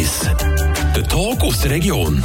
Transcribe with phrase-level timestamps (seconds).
[0.00, 0.30] Ist.
[0.94, 2.22] Der Tag aus der Region.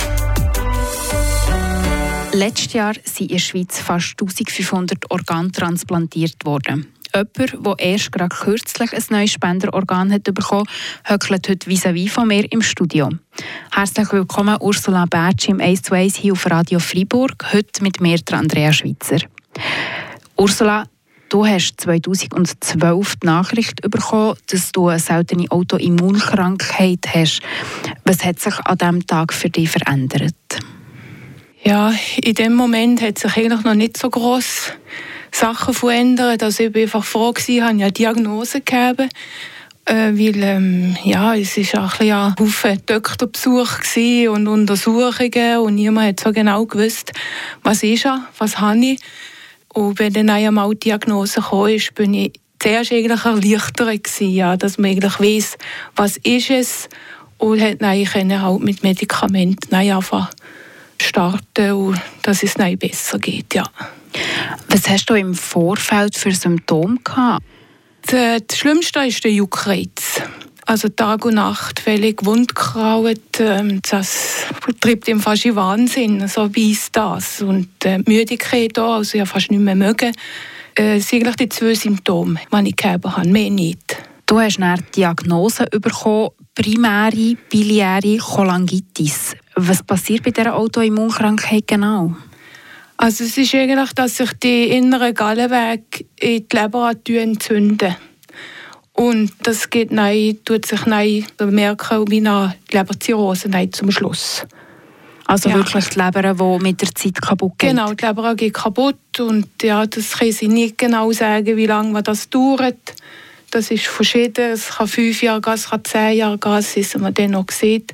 [2.34, 6.91] Letztes Jahr sind in der Schweiz fast 1500 Organe transplantiert worden.
[7.13, 10.68] Jemand, der erst gerade kürzlich ein neues Spenderorgan hat bekommen
[11.05, 13.09] hat, heute vis-à-vis von mir im Studio.
[13.71, 18.20] Herzlich willkommen Ursula Bertsch im 1 zu 1 hier auf Radio Freiburg, heute mit mir,
[18.32, 19.20] Andrea Schweitzer.
[20.36, 20.84] Ursula,
[21.30, 27.42] du hast 2012 die Nachricht bekommen, dass du eine seltene Autoimmunkrankheit hast.
[28.04, 30.36] Was hat sich an diesem Tag für dich verändert?
[31.64, 34.73] Ja, in dem Moment hat sich eigentlich noch nicht so groß
[35.31, 36.44] Sachen verändert.
[36.44, 39.09] Also ich war einfach froh, gewesen, habe ja Diagnose gegeben.
[39.86, 43.69] Äh, weil ähm, ja, es war auch ein Haufen Doktorbesuch
[44.30, 47.11] und Untersuchungen und niemand hat so genau gewusst,
[47.61, 49.00] was ist er, was habe ich.
[49.75, 54.56] Und wenn dann einmal die Diagnose kam, ist, bin ich zuerst eigentlich erleichtert gewesen, ja,
[54.56, 55.58] dass man eigentlich weiss,
[55.97, 56.89] was ist es
[57.38, 60.31] und hat dann halt mit Medikamenten einfach
[60.99, 63.66] starten und dass es dann besser geht, ja.
[64.69, 67.44] Was hast du im Vorfeld für Symptome gehabt?
[68.08, 70.21] Das Schlimmste ist der Juckreiz.
[70.67, 73.39] Also Tag und Nacht völlig wundkraut.
[73.39, 74.45] Ähm, das
[74.81, 77.41] treibt ihm fast in Wahnsinn, so wie es das.
[77.41, 80.11] Und äh, Müdigkeit auch, also ja fast nicht mehr mögen.
[80.73, 83.97] Äh, das sind eigentlich die zwei Symptome, die ich gehabt habe, mehr nicht.
[84.25, 89.36] Du hast eine Diagnose bekommen, primäre biliäre Cholangitis.
[89.55, 92.16] Was passiert bei dieser Autoimmunkrankheit genau?
[92.97, 97.95] Also es ist eigentlich, dass sich die inneren Gallenwege in die Leber entzünden.
[98.95, 104.45] Und das geht nein, tut sich nein bemerken wie eine Leberzirrhose nein, zum Schluss.
[105.25, 105.55] Also ja.
[105.55, 107.71] wirklich die Leber, die mit der Zeit kaputt geht?
[107.71, 112.02] Genau, die Leber geht kaputt und ja, das kann sie nicht genau sagen, wie lange
[112.03, 112.95] das dauert.
[113.52, 116.97] Das ist verschieden, es kann fünf Jahre gehen, es kann zehn Jahre gehen, das ist
[116.97, 117.91] man dann noch sieht.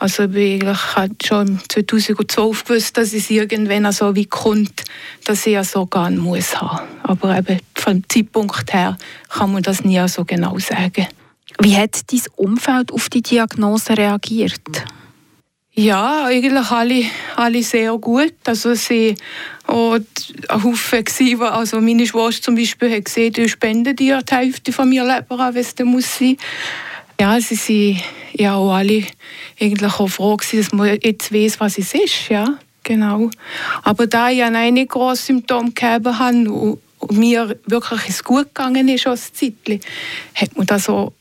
[0.00, 4.82] Also ich habe schon 2012 gewusst, dass es irgendwann so wie kommt,
[5.26, 6.88] dass ich so gehen muss haben.
[7.02, 8.96] Aber eben vom Zeitpunkt her
[9.28, 11.06] kann man das nie so genau sagen.
[11.60, 14.84] Wie hat dein Umfeld auf die Diagnose reagiert?
[15.72, 17.04] Ja, eigentlich alle,
[17.36, 18.34] alle sehr gut.
[18.44, 19.16] Also sie
[19.66, 20.06] und
[20.48, 24.72] ein Haufen gewesen, also meine Schwester zum Beispiel hat gesehen, du spenden dir die Hälfte
[24.72, 26.38] von mir Leber an, wenn es muss sein.
[27.20, 28.00] Ja, sie sind
[28.32, 29.04] ja auch alle
[29.60, 33.28] eigentlich auch froh gewesen, dass man jetzt weiß, was es ist, ja, genau.
[33.82, 36.78] Aber da ich ein nicht großes Symptom gehabt habe und
[37.10, 39.80] mir wirklich es gut gegangen ist als Zeitchen,
[40.34, 41.12] hat man das so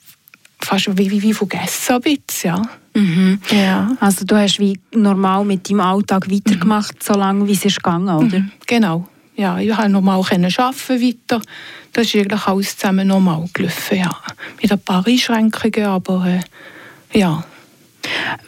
[0.61, 2.61] fast wie, wie, wie vergessen ein bisschen, ja.
[2.93, 3.41] Mhm.
[3.51, 3.91] ja.
[3.99, 7.01] Also du hast wie normal mit deinem Alltag weitergemacht, mhm.
[7.01, 8.39] solange wie es ist gegangen, oder?
[8.39, 8.51] Mhm.
[8.65, 9.05] Genau.
[9.39, 11.41] Ja, ich konnte normal arbeiten weiter.
[11.93, 14.13] Das ist eigentlich alles zusammen normal gelaufen, ja.
[14.61, 17.45] Mit ein paar Einschränkungen, aber äh, ja.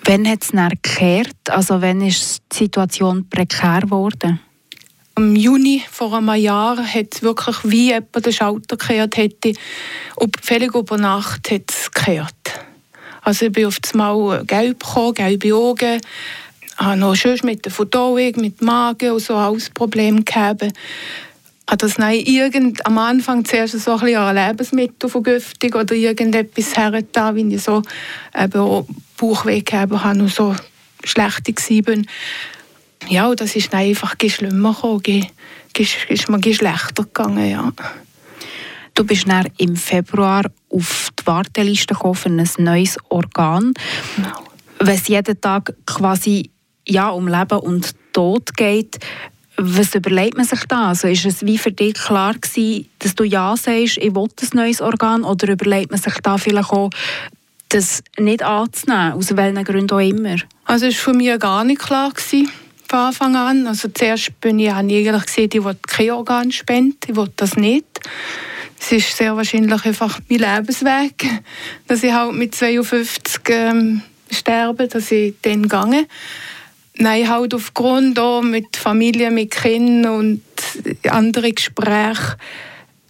[0.04, 1.50] Wann hat es dann gekehrt?
[1.50, 4.42] Also wann ist die Situation prekär geworden?
[5.16, 9.54] Im Juni vor einem Jahr hat es wirklich wie jemand den Schalter gekehrt hätte.
[10.18, 12.36] Und völlig über Nacht hat es gekehrt.
[13.22, 16.02] Also ich bin auf das Mal gelb bekommen, gelbe Augen.
[16.82, 20.64] Ich habe noch schön mit der Verdauung, mit dem Magen und so alles Probleme gehabt.
[21.70, 27.36] Hat das nein, irgend, am Anfang zuerst so ein bisschen eine Lebensmittelvergiftung oder irgendetwas hergetan,
[27.36, 27.84] wie ich so
[28.36, 30.56] eben auch Bauchweh gehabt habe und so
[31.04, 31.96] schlecht war.
[33.10, 35.28] Ja, und das ist einfach schlimmer gekommen,
[35.78, 37.72] ist mir schlechter gegangen, ja.
[38.96, 43.72] Du bist dann im Februar auf die Warteliste für ein neues Organ.
[44.16, 44.30] Genau.
[44.80, 46.50] Wenn es jeden Tag quasi
[46.88, 49.00] ja, um Leben und Tod geht,
[49.58, 50.90] was überlegt man sich da?
[50.90, 54.50] Also ist es wie für dich klar gewesen, dass du ja sagst, ich will ein
[54.54, 56.90] neues Organ, oder überlegt man sich da vielleicht auch,
[57.70, 60.36] das nicht anzunehmen, aus welchen Gründen auch immer?
[60.66, 62.52] Also es war für mich gar nicht klar gewesen,
[62.90, 63.68] von Anfang an.
[63.68, 67.86] Also zuerst bin ich eigentlich gesehen, ich will kein Organ spenden, ich will das nicht.
[68.80, 71.30] Es ist sehr wahrscheinlich einfach mein Lebensweg,
[71.88, 76.08] dass ich halt mit 52 ähm, sterbe, dass ich dann gehe.
[77.02, 80.44] Nein, halt aufgrund auch mit Familie, mit Kindern und
[81.10, 82.36] anderen Gesprächen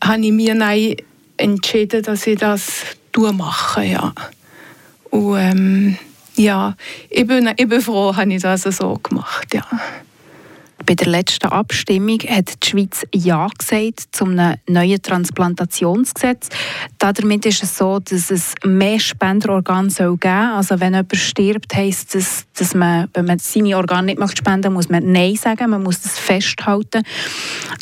[0.01, 0.95] habe ich mir nein
[1.35, 2.83] entschieden, dass ich das
[3.33, 4.13] mache, ja.
[5.09, 5.97] Und ähm,
[6.37, 6.77] ja,
[7.09, 9.67] ich bin, ich bin froh, dass ich das so gemacht ja.
[10.91, 16.49] Bei der letzten Abstimmung hat die Schweiz Ja gesagt zum neuen Transplantationsgesetz.
[16.99, 20.57] Damit ist es so, dass es mehr Spenderorgane soll geben soll.
[20.57, 24.89] Also wenn jemand stirbt, heisst das, dass man, wenn man seine Organe nicht spenden möchte,
[24.89, 27.03] muss man Nein sagen, man muss das festhalten.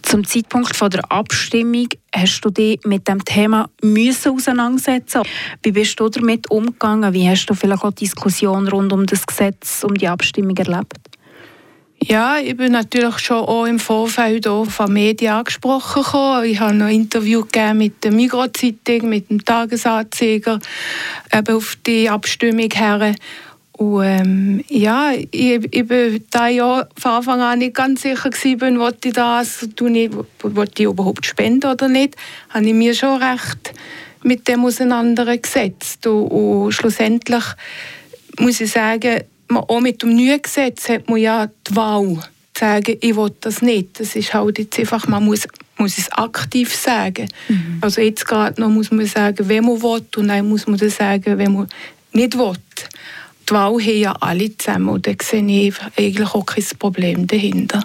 [0.04, 5.24] Zum Zeitpunkt von der Abstimmung hast du dich mit dem Thema müssen auseinandersetzen.
[5.64, 7.12] Wie bist du damit umgegangen?
[7.12, 11.09] Wie hast du vielleicht auch die Diskussion rund um das Gesetz, um die Abstimmung erlebt?
[12.02, 16.02] Ja, ich bin natürlich schon auch im Vorfeld auch von Medien angesprochen.
[16.02, 16.46] Gekommen.
[16.46, 17.44] Ich habe noch ein Interview
[17.74, 20.60] mit der Migros-Zeitung, mit dem Tagesanzeiger
[21.34, 23.16] eben auf die Abstimmung her.
[23.74, 28.78] Und ähm, ja, ich, ich bin da ja von Anfang an nicht ganz sicher gewesen,
[28.80, 32.16] ob ich das, tue ich, ich überhaupt spenden oder nicht,
[32.50, 33.74] habe ich mir schon recht
[34.24, 36.08] mit dem auseinandergesetzt.
[36.08, 37.44] Und, und schlussendlich
[38.38, 39.24] muss ich sagen,
[39.58, 42.18] auch mit dem neuen Gesetz hat man ja die Wahl
[42.54, 44.00] zu sagen, ich will das nicht.
[44.00, 45.48] Das ist halt jetzt einfach, man muss,
[45.78, 47.28] muss es aktiv sagen.
[47.48, 47.78] Mhm.
[47.82, 50.90] Also jetzt gerade noch muss man sagen, wer man will und dann muss man dann
[50.90, 51.68] sagen, wer man
[52.14, 52.54] nicht will.
[53.48, 57.84] Die Wahl haben ja alle zusammen und da sehe ich eigentlich auch kein Problem dahinter.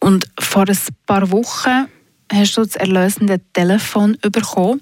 [0.00, 1.86] Und vor ein paar Wochen
[2.30, 4.80] hast du das erlösende Telefon bekommen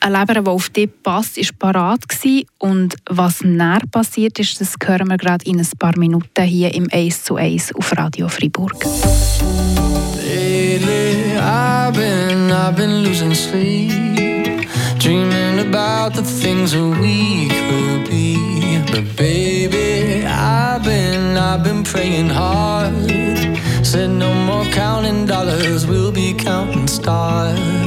[0.00, 2.00] ein Leber, der auf dich passt, war parat
[2.58, 6.88] und was näher passiert ist, das hören wir gerade in ein paar Minuten hier im
[6.90, 8.84] 1 zu 1 auf Radio Fribourg.
[10.24, 14.06] Lately, I've been, I've been losing sleep
[14.98, 18.36] Dreaming about the things that we could be.
[18.90, 22.92] But baby, I've been, I've been praying hard.
[23.86, 27.85] Said no more counting dollars, we'll be counting stars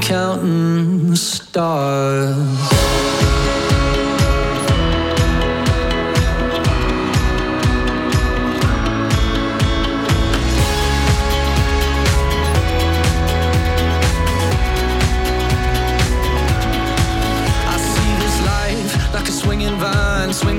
[0.00, 2.92] counting stars.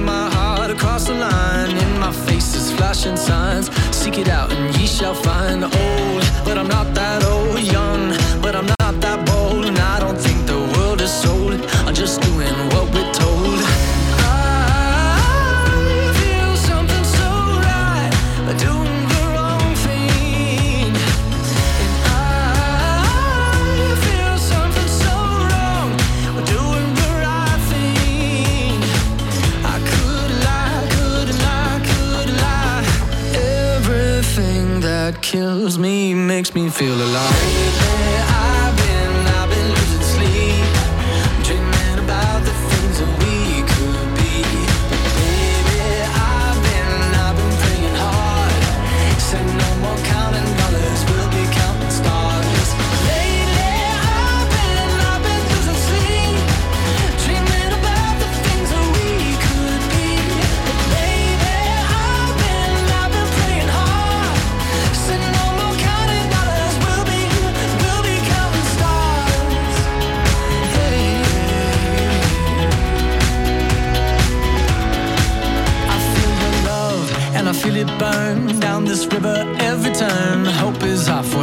[0.03, 1.77] My heart across the line.
[1.77, 3.69] In my face is flashing signs.
[3.95, 5.63] Seek it out and ye shall find.
[5.63, 5.92] Old,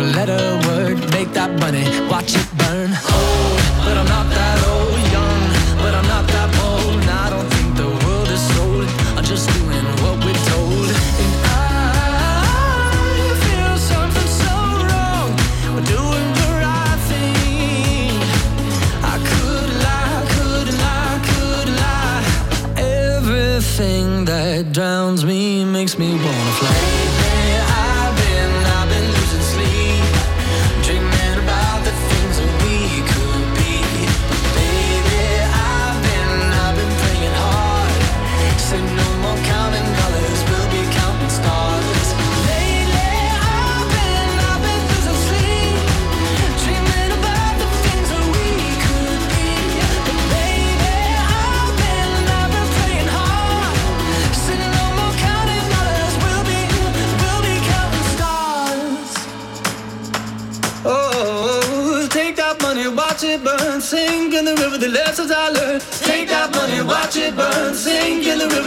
[0.01, 1.85] a letter word, make that money.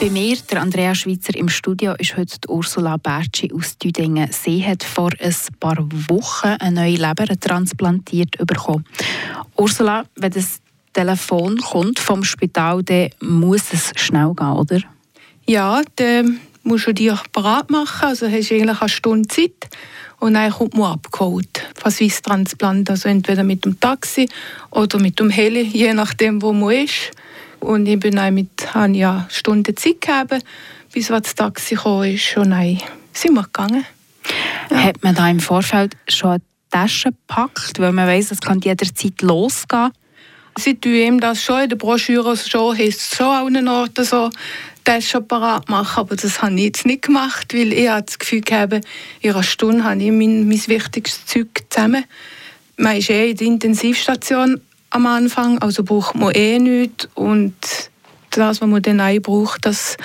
[0.00, 4.30] Bei mir, der Andrea Schweizer im Studio, ist heute Ursula Bertschi aus Düdingen.
[4.30, 5.76] Sie hat vor ein paar
[6.08, 8.84] Wochen eine neue Leber transplantiert bekommen.
[9.56, 10.60] Ursula, wenn das
[10.92, 14.80] Telefon kommt vom Spital, dann muss es schnell gehen, oder?
[15.46, 18.06] Ja, dann musst du dich bereit machen.
[18.06, 19.68] Also hast du eigentlich eine Stunde Zeit
[20.20, 22.88] und dann kommt man abgeholt von Swiss Transplant.
[22.88, 24.28] Also entweder mit dem Taxi
[24.70, 27.10] oder mit dem Heli, je nachdem, wo man ist.
[27.60, 30.42] Und ich bin dann mit, habe ja eine Stunde Zeit gegeben,
[30.92, 32.36] bis das Taxi kam ist.
[32.36, 32.78] Und dann
[33.12, 33.84] sind wir gegangen.
[34.70, 34.84] Ja.
[34.84, 39.20] Hat man da im Vorfeld schon eine Tasche gepackt, weil man weiß, es kann jederzeit
[39.22, 39.90] losgehen?
[40.58, 44.04] Sie tun ihm das schon, in der Broschüre schon, heißt es schon an einem Ort
[44.04, 44.28] so,
[44.88, 48.80] Taschen parat machen, aber das habe ich jetzt nicht gemacht, weil ich das Gefühl habe,
[49.20, 52.04] in einer Stunde habe ich mein, mein wichtigstes Zeug zusammen.
[52.78, 57.54] Man ist eh in der Intensivstation am Anfang, also braucht man eh nichts und
[58.30, 59.96] das, was man dann auch braucht, das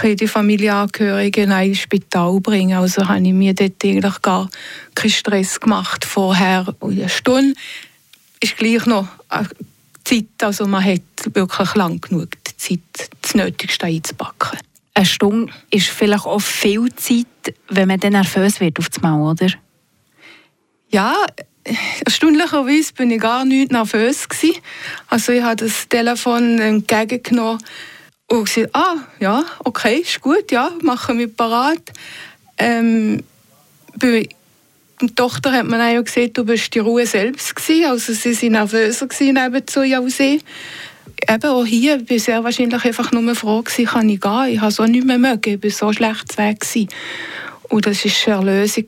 [0.00, 2.78] können die Familienangehörigen ins Spital bringen.
[2.78, 4.48] Also habe ich mir dort eigentlich gar
[4.94, 6.74] keinen Stress gemacht vorher.
[6.80, 7.54] Und eine Stunde
[8.40, 9.08] ist gleich noch
[10.04, 11.00] Zeit, also man hat
[11.32, 12.80] wirklich lang genug Zeit,
[13.20, 14.58] das Nötigste einzupacken.
[14.94, 17.26] Eine Stunde ist vielleicht auch viel Zeit,
[17.68, 19.48] wenn man dann nervös wird auf das Mal, oder?
[20.90, 21.14] Ja,
[22.04, 24.56] erstaunlicherweise bin ich gar nicht nervös gewesen.
[25.08, 27.62] Also ich habe das Telefon entgegengenommen
[28.26, 31.82] und gesagt, ah, ja, okay, ist gut, ja, machen wir parat.
[32.58, 33.22] Ähm,
[33.96, 34.28] bei
[35.00, 37.86] der Tochter hat man auch gesehen, du bist die Ruhe selbst gewesen.
[37.86, 40.00] Also sie waren nervöser gewesen, nebenzu ja.
[40.00, 44.48] Eben auch hier war ich sehr wahrscheinlich einfach nur froh gewesen, kann ich gehen.
[44.48, 46.64] Ich habe auch nicht mehr mögen, ich war so schlecht weg.
[47.68, 48.84] Und das war eine Erlösung.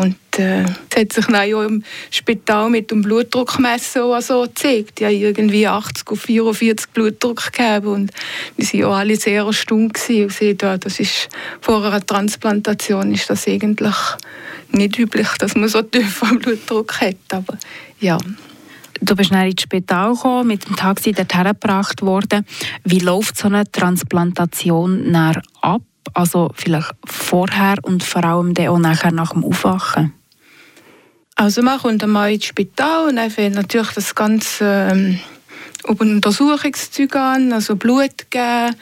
[0.00, 5.00] Und äh, es hat sich dann auch im Spital mit dem Blutdruckmesser so gezeigt.
[5.00, 7.86] Haben irgendwie 80 auf 44 Blutdruck gegeben.
[7.86, 8.10] Und
[8.56, 9.98] die waren auch alle sehr erstaunt.
[10.08, 11.28] Und das ist,
[11.60, 13.96] vor einer Transplantation ist das eigentlich
[14.70, 17.16] nicht üblich, dass man so tiefen Blutdruck hat.
[17.30, 17.58] Aber
[18.00, 18.18] ja.
[19.00, 22.46] Du bist dann ins Spital gekommen, mit dem Taxi dorthin gebracht worden.
[22.84, 25.12] Wie läuft so eine Transplantation
[25.60, 25.82] ab?
[26.14, 30.12] Also vielleicht vorher und vor allem dann auch nachher nach dem Aufwachen?
[31.42, 35.18] Also man kommt einmal ins Spital und dann fängt natürlich das ganze ähm,
[35.82, 38.76] Untersuchungszeug an, also Blut geben,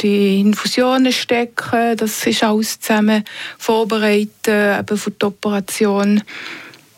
[0.00, 3.24] die Infusionen stecken, das ist alles zusammen
[3.56, 6.22] vorbereitet eben für die Operation.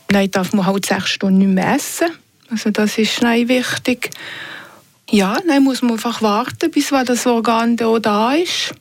[0.09, 2.09] Dann darf man halt sechs Stunden nicht mehr essen,
[2.51, 4.09] also das ist wichtig.
[5.09, 8.73] Ja, dann muss man einfach warten, bis das Organ da ist.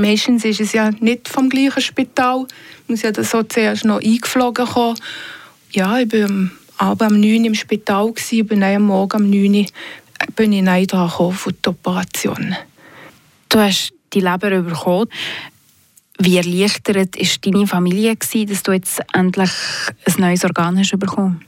[0.00, 2.46] Meistens ist es ja nicht vom gleichen Spital.
[2.82, 4.96] Ich muss ja so zuerst noch eingeflogen kommen.
[5.72, 9.24] Ja, ich war am Abend um 9 Uhr im Spital, gewesen, bin dann am Morgen
[9.24, 9.66] um 9 Uhr
[10.36, 12.56] bin ich dann dran für die Operation.
[13.48, 15.08] Du hast die Leber bekommen.
[16.18, 19.50] Wie erleichtert war deine Familie, gewesen, dass du jetzt endlich
[20.06, 21.44] ein neues Organ hast bekommen?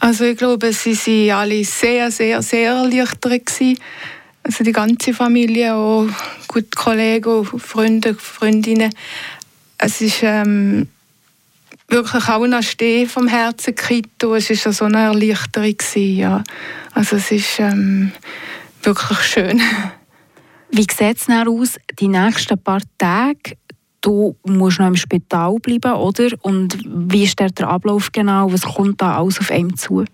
[0.00, 0.96] Also ich glaube, sie
[1.28, 3.46] waren alle sehr, sehr, sehr erleichtert.
[3.46, 3.78] Gewesen.
[4.44, 6.08] Also die ganze Familie, auch
[6.48, 8.92] gute Kollegen, Freunde, Freundinnen.
[9.78, 10.88] Es ist ähm,
[11.88, 14.22] wirklich auch ein Stehen vom Herzen gekriegt.
[14.24, 15.76] Es war so eine Erleichterung.
[15.76, 16.42] Gewesen, ja.
[16.92, 18.12] Also es ist ähm,
[18.82, 19.60] wirklich schön.
[20.70, 23.56] Wie sieht es aus, die nächsten paar Tage?
[24.00, 26.30] Du musst noch im Spital bleiben, oder?
[26.40, 28.52] Und wie ist der Ablauf genau?
[28.52, 30.04] Was kommt da alles auf einem zu?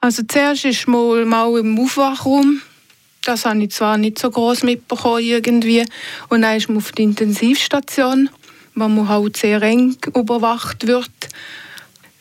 [0.00, 2.60] Also zuerst ist mal, mal im Aufwachraum
[3.24, 5.84] das habe ich zwar nicht so groß mitbekommen irgendwie.
[6.28, 8.30] Und dann ist man auf der Intensivstation,
[8.74, 11.10] wo man halt sehr eng überwacht wird.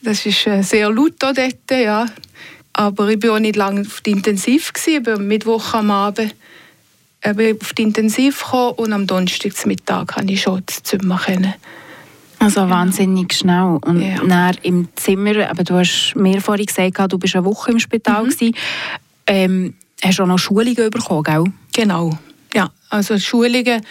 [0.02, 2.06] Das ist äh, sehr laut dort, ja.
[2.74, 4.74] Aber ich war auch nicht lange auf der Intensiv.
[4.74, 4.98] Gewesen.
[4.98, 6.34] Ich bin am Mittwoch am Abend
[7.26, 11.54] auf die Intensiv gekommen und am Donnerstagmittag konnte ich schon das Zimmer kennen.
[12.40, 13.80] Also wahnsinnig schnell.
[13.86, 14.18] Und ja.
[14.22, 18.26] dann im Zimmer, aber du hast mir vorhin gesagt, du bist eine Woche im Spital.
[18.26, 18.54] Mhm.
[19.26, 21.44] Ähm, hast du auch noch Schulungen bekommen, gell?
[21.74, 22.18] Genau.
[22.54, 23.82] Ja, also Schulungen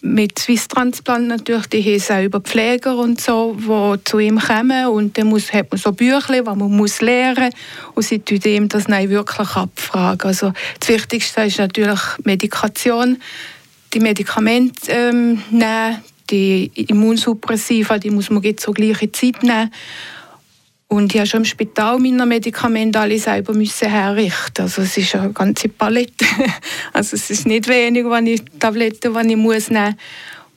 [0.00, 5.18] mit Swiss Transplant natürlich, die haben selber Pfleger und so, die zu ihm kommen und
[5.18, 7.50] dann muss, hat man so Bücher, die man muss lernen
[7.94, 10.28] und sie tun das dann wirklich abfragen.
[10.28, 13.18] Also das Wichtigste ist natürlich Medikation,
[13.92, 19.70] die Medikamente ähm, nehmen, die Immunsuppressiva, die muss man jetzt zur gleichen Zeit nehmen
[20.88, 24.62] und ich habe schon im Spital meine Medikamente alle selber müssen herrichten.
[24.62, 26.24] Also es ist eine ganze Palette.
[26.92, 29.96] Also es ist nicht wenig, wenn ich Tabletten, die ich muss nehmen muss.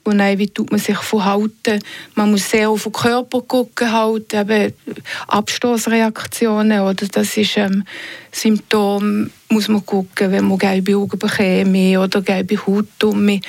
[0.03, 1.83] Und dann, wie tut man sich verhalten?
[2.15, 4.73] Man muss sehr auf den Körper gucken, halt, eben
[5.27, 7.83] Abstoßreaktionen, oder das ist ähm,
[8.31, 13.39] Symptom, muss man gucken, wenn man gelbe Augen bekäme oder gelbe Haut um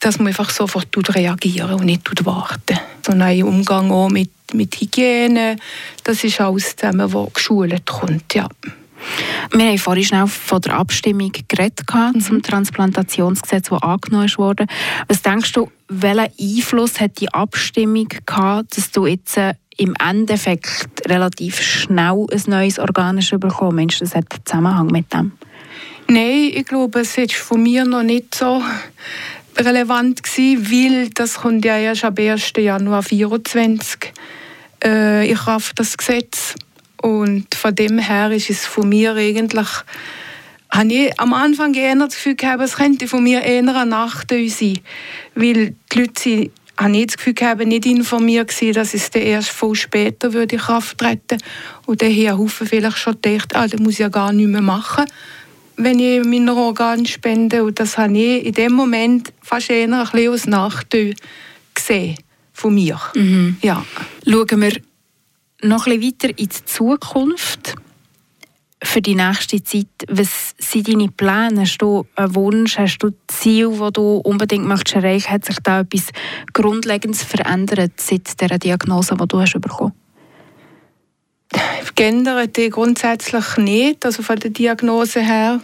[0.00, 2.78] dass man einfach sofort reagieren und nicht warten.
[3.04, 5.56] So ein Umgang auch mit, mit Hygiene,
[6.04, 8.48] das ist alles zusammen, was geschult kommt, ja.
[9.52, 12.20] Wir haben vorhin schnell von der Abstimmung geredet mhm.
[12.20, 14.66] zum Transplantationsgesetz, das angenommen wurde.
[15.06, 20.88] Was denkst du, welchen Einfluss hat die Abstimmung gehabt, dass du jetzt äh, im Endeffekt
[21.08, 25.32] relativ schnell ein neues Organ bekommen Meinst du, das hat einen Zusammenhang mit dem?
[26.08, 28.62] Nein, ich glaube, es ist von mir noch nicht so
[29.58, 32.52] relevant gewesen, weil das kommt ja erst am 1.
[32.56, 34.12] Januar 2024
[34.84, 36.54] äh, in Kraft, das Gesetz.
[37.00, 39.68] Und von dem her ist es von mir eigentlich,
[40.70, 44.48] habe ich am Anfang eher das Gefühl gehabt, es könnte von mir eher ein Nachteil
[44.48, 44.80] sein,
[45.34, 49.22] weil die Leute sind habe ich das Gefühl gehabt, nicht informiert gewesen, dass es dann
[49.22, 51.38] erst viel später würde in Kraft treten
[51.86, 54.62] Und dann haben Haufen vielleicht schon gedacht, ah, das muss ich ja gar nicht mehr
[54.62, 55.04] machen,
[55.78, 57.64] wenn ich meine Organe spende.
[57.64, 61.14] Und das habe ich in dem Moment fast eher ein bisschen als Nachteil
[61.74, 62.16] gesehen
[62.52, 63.00] von mir.
[63.14, 63.56] Mhm.
[63.62, 63.84] Ja.
[64.26, 64.72] Schauen wir
[65.62, 67.74] noch ein bisschen weiter in die Zukunft
[68.82, 69.86] für die nächste Zeit.
[70.08, 71.62] Was sind deine Pläne?
[71.62, 75.80] Hast du einen Wunsch, hast du Ziel, das du unbedingt möchtest erreichen Hat sich da
[75.80, 76.10] etwas
[76.52, 79.92] Grundlegendes verändert seit der Diagnose, die du hast bekommen
[81.94, 85.60] Geändert grundsätzlich nicht, also von der Diagnose her.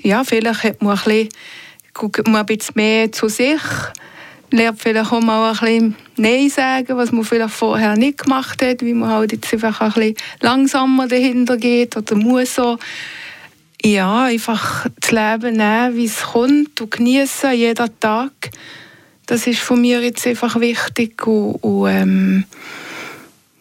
[0.00, 3.60] Ja, vielleicht hat man ein bisschen, man ein bisschen mehr zu sich
[4.54, 8.82] lernt vielleicht auch mal ein bisschen Nein sagen, was man vielleicht vorher nicht gemacht hat,
[8.82, 12.78] wie man halt jetzt einfach ein bisschen langsamer dahinter geht oder muss so
[13.84, 18.50] ja, einfach das Leben nehmen, wie es kommt und genießen jeden Tag.
[19.26, 22.44] Das ist von mir jetzt einfach wichtig und, und ähm,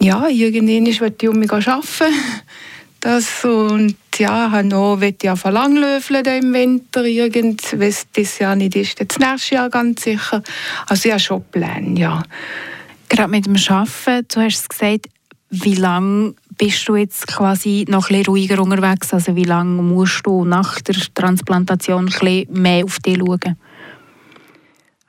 [0.03, 2.13] ja, irgendwann will ich um mich arbeiten.
[2.99, 8.39] Das und ja, habe noch, will ich auch langlöfeln im Winter irgend, wenn es dieses
[8.39, 10.41] Jahr nicht ist, das nächste Jahr ganz sicher.
[10.87, 12.23] Also habe schon Pläne, ja.
[13.09, 15.07] Gerade mit dem Arbeiten, du hast gesagt,
[15.49, 19.13] wie lange bist du jetzt quasi noch ein bisschen ruhiger unterwegs?
[19.13, 23.57] Also wie lange musst du nach der Transplantation ein bisschen mehr auf dich schauen?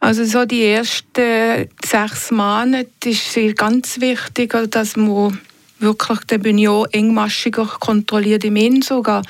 [0.04, 5.40] Also so die ersten sechs Monate ist ganz wichtig, dass man
[5.78, 6.18] wirklich,
[6.58, 9.22] ich auch engmaschiger kontrolliert im sogar.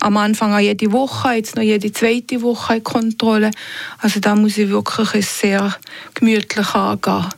[0.00, 3.52] Am Anfang auch jede Woche, jetzt noch jede zweite Woche Kontrolle.
[3.98, 5.76] Also da muss ich wirklich sehr
[6.14, 7.28] gemütlich angehen.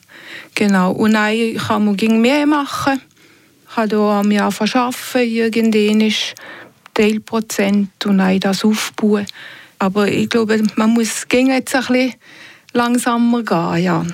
[0.54, 0.92] Genau.
[0.92, 2.98] Und dann kann man gegen mehr machen.
[3.68, 6.34] Ich kann hier am Jahr verschaffen, irgendwann ist
[6.94, 9.26] Teilprozent und dann das aufbauen.
[9.78, 12.14] Aber ich glaube, man muss jetzt ein bisschen
[12.72, 14.04] langsamer gehen, ja.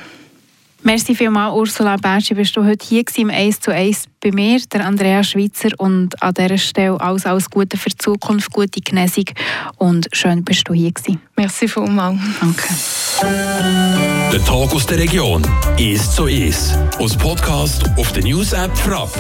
[0.83, 4.87] Merci vielmals, Ursula Berschi, bist du heute hier im 1 zu 1 bei mir, der
[4.87, 5.71] Andrea Schweitzer.
[5.79, 9.25] Und an dieser Stelle alles, alles Gute für die Zukunft, gute Genesung
[9.79, 11.21] und schön bist du hier gewesen.
[11.37, 12.21] Merci vielmals.
[12.41, 12.69] Danke.
[14.33, 15.43] Der Tag aus der Region,
[15.77, 16.75] 1 zu 1.
[17.01, 19.11] Aus Podcast auf der News-App Frapp.